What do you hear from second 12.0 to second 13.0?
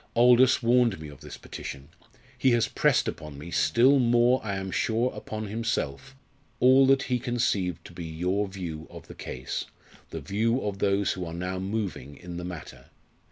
in the matter.